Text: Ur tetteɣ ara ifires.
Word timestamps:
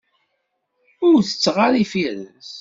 Ur 1.09 1.19
tetteɣ 1.23 1.57
ara 1.65 1.77
ifires. 1.83 2.47